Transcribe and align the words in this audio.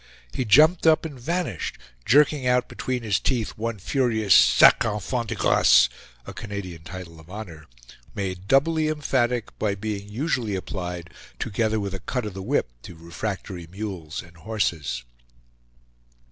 He 0.33 0.45
jumped 0.45 0.87
up 0.87 1.05
and 1.05 1.19
vanished, 1.19 1.77
jerking 2.05 2.47
out 2.47 2.67
between 2.67 3.03
his 3.03 3.19
teeth 3.19 3.51
one 3.55 3.77
furious 3.77 4.33
sacre 4.33 4.95
enfant 4.95 5.27
de 5.27 5.35
grace, 5.35 5.89
a 6.25 6.33
Canadian 6.33 6.81
title 6.81 7.19
of 7.19 7.29
honor, 7.29 7.67
made 8.15 8.47
doubly 8.47 8.87
emphatic 8.87 9.55
by 9.59 9.75
being 9.75 10.09
usually 10.09 10.55
applied 10.55 11.11
together 11.37 11.79
with 11.79 11.93
a 11.93 11.99
cut 11.99 12.25
of 12.25 12.33
the 12.33 12.41
whip 12.41 12.71
to 12.81 12.95
refractory 12.95 13.67
mules 13.67 14.23
and 14.23 14.37
horses. 14.37 15.03